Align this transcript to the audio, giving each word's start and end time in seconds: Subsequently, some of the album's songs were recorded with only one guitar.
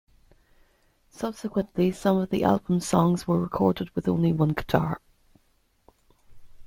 Subsequently, 1.11 1.91
some 1.91 2.17
of 2.17 2.31
the 2.31 2.43
album's 2.43 2.87
songs 2.87 3.27
were 3.27 3.39
recorded 3.39 3.91
with 3.95 4.07
only 4.07 4.33
one 4.33 4.49
guitar. 4.49 4.99